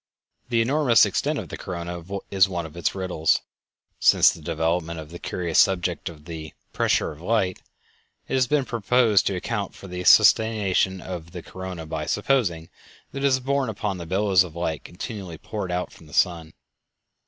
[0.49, 3.41] The enormous extent of the corona is one of its riddles.
[3.99, 7.61] Since the development of the curious subject of the "pressure of light"
[8.27, 12.71] it has been proposed to account for the sustentation of the corona by supposing
[13.11, 16.53] that it is borne upon the billows of light continually poured out from the sun.